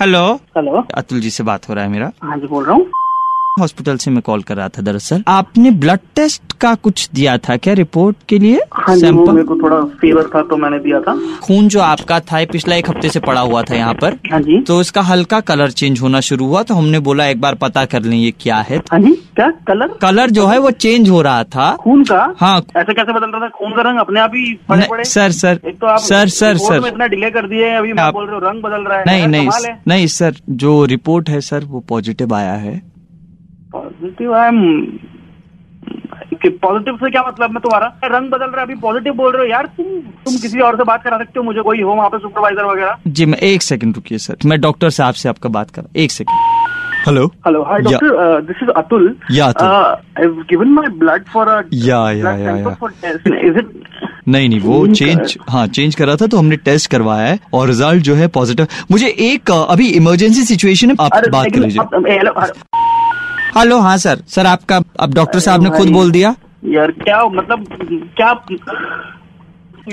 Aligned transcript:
Hello 0.00 0.34
hello 0.34 0.86
Atul 0.94 1.20
ji 1.20 1.30
से 1.30 1.42
बात 1.42 1.68
हो 1.68 1.74
रहा 1.74 1.84
है 1.84 1.90
मेरा। 1.90 2.12
हाँ 2.24 2.38
जी 2.38 2.46
बोल 2.46 2.64
रहा 2.64 2.74
हूँ। 2.74 2.92
हॉस्पिटल 3.60 3.96
से 3.96 4.10
मैं 4.10 4.20
कॉल 4.22 4.42
कर 4.42 4.56
रहा 4.56 4.68
था 4.68 4.82
दरअसल। 4.82 5.22
आपने 5.28 5.70
ब्लड 5.70 5.98
टेस्ट 6.14 6.52
का 6.60 6.74
कुछ 6.74 7.08
दिया 7.14 7.36
था 7.38 7.56
क्या 7.56 7.74
रिपोर्ट 7.74 8.16
के 8.28 8.38
लिए? 8.38 8.60
हाँ 8.72 8.96
सैंपल? 8.96 9.32
मेरे 9.32 9.46
को 9.46 9.54
थोड़ा 9.56 9.76
फीवर 10.00 10.22
था 10.34 10.42
तो 10.42 10.56
मैंने 10.56 10.78
दिया 10.78 11.00
था। 11.00 11.14
खून 11.42 11.68
जो 11.68 11.80
आपका 11.80 12.20
था 12.20 12.38
ये 12.38 12.46
पिछला 12.46 12.76
एक 12.76 12.90
हफ़्ते 12.90 13.08
से 13.08 13.20
पड़ा 13.20 13.40
हुआ 13.40 13.62
था 13.62 13.74
यहाँ 13.74 13.94
पर। 13.94 14.14
हाँ 14.32 14.40
जी। 14.40 14.60
तो 14.60 14.80
इसका 14.80 15.00
हल्का 15.02 15.40
कलर 15.40 15.70
चेंज 15.70 16.00
होना 16.00 16.20
शुरू 16.20 16.46
हुआ 16.46 16.62
तो 16.62 16.74
हमने 16.74 16.98
बोला 16.98 17.26
एक 17.26 17.40
बार 17.40 17.54
पता 17.54 17.84
कर 17.84 18.02
लें 18.02 18.16
ये 18.16 18.30
क्या 18.40 18.56
है। 18.56 18.78
हाँ 18.92 19.00
जी 19.00 19.12
क्या? 19.36 19.50
कलर 19.68 19.96
कलर 20.02 20.30
जो 20.30 20.46
है 20.46 20.58
वो 20.58 20.70
चेंज 20.70 21.08
हो 21.10 21.22
रहा 21.22 21.44
था। 21.44 21.70
खून 21.76 22.04
का? 22.04 22.34
हाँ। 22.40 22.58
ऐसे 22.76 22.94
कैसे 22.94 23.12
बदल 23.12 23.30
रहा 23.30 23.40
था? 23.40 23.48
खून 23.48 23.72
का 23.72 23.82
रंग 23.82 23.98
अपने 23.98 24.20
आप 24.20 24.32
ही 24.34 24.52
पड़े 24.68 24.86
पड़े। 24.90 25.04
सर 25.04 25.30
सर 25.32 25.60
एक 25.66 25.78
तो 25.78 25.86
आप 25.86 26.00
सर 26.00 26.28
सर 26.28 26.58
सर। 26.58 26.86
इतना 26.86 27.06
डिले 27.06 27.30
कर 27.30 27.48
दिए 27.48 27.74
अभी 27.74 27.92
आप- 27.92 28.14
बोल 28.14 28.26
रहे 28.26 28.34
हो 28.34 28.50
रंग 28.50 28.62
बदल 28.62 28.82
रहा 28.82 28.98
है 28.98 29.04
नहीं 29.06 29.26
नहीं 29.28 29.48
नहीं 29.88 30.06
सर 30.06 30.34
जो 30.50 30.84
रिपोर्ट 30.84 31.30
है 31.30 31.40
सर 31.40 31.64
वो 31.64 31.80
पॉजिटिव 31.88 32.34
आया 32.34 32.54
है। 32.54 32.95
पॉजिटिव 34.00 34.36
है 34.36 34.50
पॉजिटिव 36.62 36.96
से 36.96 37.10
क्या 37.10 37.22
मतलब 37.28 37.50
मैं 37.50 37.60
तुम्हारा? 37.62 37.86
रंग 38.04 38.30
बदल 38.30 38.46
रहा 38.46 38.60
है 38.60 38.62
अभी 38.62 38.74
पॉजिटिव 38.74 39.14
बोल 39.14 39.32
रहे 39.32 39.42
हो 39.42 39.48
यार 39.48 39.66
तुम 39.76 39.86
तुम 40.24 40.36
किसी 40.36 40.60
और 40.60 40.76
से 40.76 40.84
बात 40.84 41.02
करा 41.02 41.18
सकते 41.18 41.38
हो 41.38 41.42
मुझे 41.42 41.62
कोई 41.62 41.82
हो 41.82 41.94
वहाँ 41.94 42.08
पे 42.08 42.18
सुपरवाइजर 42.18 42.64
वगैरह? 42.64 42.96
जी 43.06 43.26
मैं 43.26 43.38
एक 43.38 43.62
सेकंड 43.62 43.94
रुकिए 43.94 44.18
सर 44.18 44.36
मैं 44.44 44.60
डॉक्टर 44.60 44.90
साहब 44.90 45.14
से 45.14 45.28
आपका 45.28 45.48
बात 45.48 45.70
कर 45.70 45.82
एक 45.96 46.10
second 46.10 46.36
hello 47.06 47.26
hello 47.46 47.62
hi 47.62 47.80
doctor 47.80 48.40
this 48.40 48.62
is 48.62 48.70
Atul 48.70 49.16
I 49.32 50.26
given 50.50 50.68
my 50.68 50.88
blood 50.88 51.24
for 51.24 51.48
a 51.48 51.60
yeah. 51.62 52.74
For 52.74 52.90
test 52.90 53.28
is 53.44 53.58
it 53.58 53.88
नहीं 54.28 54.48
नहीं 54.48 54.60
वो 54.60 54.86
चेंज 54.86 55.36
हाँ 55.50 55.66
चेंज 55.66 55.94
करा 55.94 56.16
था 56.16 56.26
तो 56.26 56.38
हमने 56.38 56.56
टेस्ट 56.56 56.90
करवाया 56.90 57.26
है 57.26 57.38
और 57.54 57.66
रिज़ल्ट 57.66 58.02
जो 58.02 58.14
है 58.14 58.28
पॉजिटिव 58.28 58.66
मुझे 58.90 59.06
एक 59.06 59.50
अभी 59.50 59.88
इमरजेंसी 59.88 60.42
सिचुएशन 60.42 60.90
है 60.90 60.96
आप 61.00 61.28
बात 61.32 61.46
कर 61.54 61.60
लीजिए। 61.60 62.85
हेलो 63.56 63.78
हाँ 63.80 63.96
सर। 63.96 64.18
सर 64.28 64.46
आपका 64.46 64.80
अब 65.00 65.14
डॉक्टर 65.14 65.38
साहब 65.40 65.62
ने 65.62 65.70
खुद 65.70 65.90
बोल 65.90 66.10
दिया। 66.12 66.34
यार 66.66 66.90
क्या 66.94 67.22
मतलब 67.26 67.64
क्या 68.16 68.30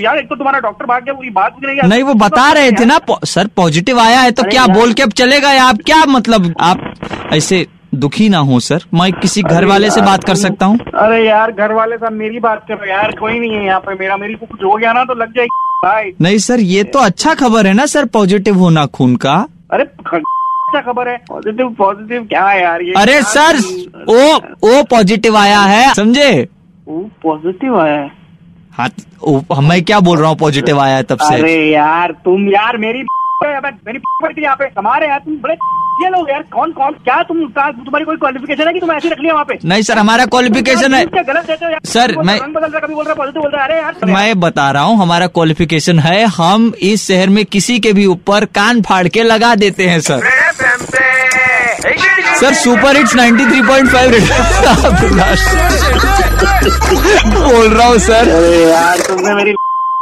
यार 0.00 0.18
एक 0.18 0.28
तो 0.28 0.36
तुम्हारा 0.36 0.58
डॉक्टर 0.58 0.86
भाग 0.86 1.04
गया 1.04 1.30
बात 1.32 1.56
भी 1.60 1.66
नहीं 1.66 1.88
नहीं 1.88 2.02
वो 2.02 2.14
बता 2.16 2.50
रहे 2.52 2.72
थे 2.72 2.84
ना 2.84 2.98
सर 3.26 3.46
पॉजिटिव 3.56 4.00
आया 4.00 4.20
है 4.20 4.30
तो 4.30 4.42
क्या 4.42 4.66
बोल 4.66 4.92
के 4.92 5.02
अब 5.02 5.12
चलेगा 5.12 5.50
आप? 5.62 5.78
क्या 5.86 6.04
मतलब 6.06 6.52
आप 6.60 7.30
ऐसे 7.32 7.66
दुखी 7.94 8.28
ना 8.28 8.38
हो 8.40 8.60
सर? 8.60 8.84
मैं 8.94 9.12
किसी 9.14 9.42
घर 9.44 9.64
वाले 9.64 9.90
से 9.90 10.00
बात 10.02 10.24
कर 10.24 10.34
सकता 10.36 10.66
हूँ? 10.66 10.78
अरे 10.96 11.26
यार 11.26 11.52
घर 11.52 11.72
वाले 11.72 11.96
साहब 11.96 12.12
मेरी 12.12 12.40
बात 12.40 12.64
करो 12.68 12.90
यार 12.90 13.16
कोई 13.20 13.38
नहीं 13.38 13.52
है 13.52 13.64
यहाँ 13.66 13.80
पे 13.80 13.94
मेरा 14.00 14.16
मेरी 14.16 14.34
को 14.34 14.46
कुछ 14.46 14.64
हो 14.64 14.76
गया 14.76 14.92
ना 14.92 15.04
तो 15.04 15.14
लग 15.14 15.34
जाएगी। 15.36 16.14
नहीं 16.20 16.38
सर 16.40 16.60
ये 16.60 16.84
तो 16.84 16.98
अच्छा 17.00 17.34
खबर 17.34 17.66
है 17.66 17.72
ना 17.72 17.86
सर 17.86 18.04
पॉजिटिव 18.12 18.58
होना 18.58 18.86
खून 18.98 19.16
का। 19.16 19.34
अरे 19.72 19.84
अच्छा 20.74 20.92
खबर 20.92 21.08
है। 21.08 21.16
पॉजिटिव 21.28 21.68
पॉजिटिव 21.78 22.24
क्या 22.28 22.44
है 22.48 22.60
यार 22.62 22.82
ये? 22.82 22.92
अरे 22.96 23.20
सर 23.22 23.58
ओ 24.12 24.18
ओ 24.70 24.82
पॉजिटिव 24.90 25.36
आया 25.36 25.60
है। 25.60 25.92
समझे? 25.94 26.30
ओ 26.88 27.00
पॉजिटिव 27.22 27.78
आया 27.80 28.00
है। 28.00 28.10
हाँ 28.78 28.88
ओ, 29.22 29.60
मैं 29.62 29.82
क्या 29.84 30.00
बोल 30.08 30.18
रहा 30.18 30.28
हूँ 30.28 30.36
पॉजिटिव 30.38 30.80
आया 30.80 30.96
है 30.96 31.02
तब 31.02 31.18
से? 31.22 31.34
अरे 31.34 31.54
यार 31.72 32.12
तुम 32.24 32.48
यार 32.52 32.76
मेरी 32.86 33.02
मेरी 33.44 33.98
पड़ती 34.22 34.42
यहाँ 34.42 34.56
पे। 34.56 34.64
हमारे 34.78 35.06
यार 35.06 35.18
तुम 35.24 35.34
बड़े 35.42 35.54
ये 36.02 36.08
लोग 36.10 36.30
यार 36.30 36.42
कौन 36.52 36.70
कौन 36.72 36.92
क्या 37.04 37.22
तुम 37.22 37.38
तुम्हारी 37.48 38.04
कोई 38.04 38.16
क्वालिफिकेशन 38.16 38.66
है 38.66 38.72
कि 38.74 38.80
तुम 38.80 38.90
ऐसे 38.92 39.08
रख 39.08 39.18
लिया 39.20 39.32
वहाँ 39.32 39.44
पे? 39.48 39.58
नहीं 39.64 39.82
सर 39.82 39.98
हमारा 39.98 40.24
क्वालिफिकेशन 40.26 40.94
है। 40.94 41.04
गलत 41.06 41.46
देते 41.46 41.64
हो 41.64 41.70
यार। 41.70 41.80
सर, 41.84 42.16
मैं- 42.18 42.40
बदल 42.54 42.66
रहा 42.68 42.80
कभी 42.86 42.94
बोल 42.94 43.04
रहा 43.04 43.14
पॉजिटिव 43.14 43.42
बोल 43.42 43.50
रहा 43.50 43.64
अरे 43.64 43.76
यार 43.76 43.94
मैं 44.06 44.40
बता 44.40 44.70
रहा 44.70 44.82
हूँ 44.82 44.96
हमारा 44.98 45.26
क्वालिफिकेशन 45.38 45.98
है 45.98 46.24
हम 46.36 46.72
इस 46.82 47.06
शहर 47.08 47.28
में 47.36 47.44
किसी 47.44 47.78
के 47.80 47.92
भी 47.92 48.06
ऊपर 48.06 48.44
कान 48.54 48.82
फाड़ 48.82 49.06
के 49.08 49.22
लगा 49.22 49.54
देते 49.54 49.86
हैं 49.88 50.00
sir. 50.00 50.20
Sir 51.88 52.54
super 52.54 52.96
hits 52.96 53.14
93.5 53.16 54.10
red 54.10 54.22
बोल 57.34 57.68
रहा 57.74 57.86
हूँ 57.88 57.98
सर। 57.98 58.28
अरे 58.28 58.70
यार 58.70 58.98
तुमने 58.98 59.34
मेरी 59.34 59.50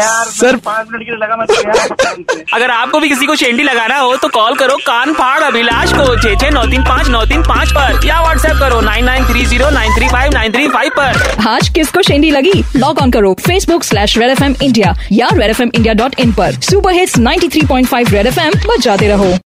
यार 0.00 0.24
सर- 0.24 0.60
पाँच 0.64 0.86
मिनट 0.92 1.04
के 1.04 1.10
लिए 1.10 1.18
लगा 1.22 1.36
मैं 1.36 1.46
तो 1.46 1.54
यार 1.54 2.44
अगर 2.54 2.70
आपको 2.70 3.00
भी 3.00 3.08
किसी 3.08 3.26
को 3.26 3.34
शेंडी 3.36 3.62
लगाना 3.62 3.98
हो 3.98 4.16
तो 4.16 4.28
कॉल 4.28 4.54
करो 4.54 4.76
कान 4.76 5.12
फाड़ 5.12 5.40
अभिलाष 5.42 5.92
को 5.92 6.16
छे 6.22 6.36
छे 6.36 6.50
नौ 6.50 6.62
तीन 6.66 6.82
पाँच 6.82 7.08
नौ 7.08 7.24
तीन 7.24 7.42
पाँच 7.42 7.68
पर 7.72 8.06
या 8.06 8.20
व्हाट्सएप 8.20 8.56
करो 8.60 8.80
nine 8.80 9.04
nine 9.04 9.24
three 9.24 9.44
zero 9.46 9.70
nine 9.70 9.94
three 9.96 10.08
five 10.08 10.32
nine 10.34 10.52
three 10.52 10.68
five 10.68 10.90
पर। 10.98 11.46
आज 11.48 11.68
किसको 11.68 12.02
शेंडी 12.02 12.30
लगी? 12.30 12.64
लॉग 12.76 12.98
ऑन 12.98 13.10
करो 13.10 13.34
Facebook 13.46 13.84
slash 13.84 14.18
red 14.18 14.30
F 14.30 14.44
M 14.44 14.54
India 14.62 14.94
या 15.12 15.28
red 15.32 15.50
F 15.50 15.62
M 15.62 15.70
India 15.74 15.94
dot 15.94 16.14
in 16.18 16.32
पर। 16.32 16.52
Super 16.52 16.92
hits 16.92 17.18
93.5 17.18 18.12
red 18.12 18.26
F 18.26 18.40
M 18.40 18.52
बजाते 18.68 19.08
रहो। 19.08 19.38